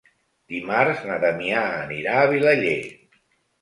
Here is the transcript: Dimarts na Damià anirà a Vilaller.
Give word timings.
Dimarts 0.53 1.05
na 1.11 1.19
Damià 1.27 1.63
anirà 1.85 2.19
a 2.25 2.29
Vilaller. 2.37 2.77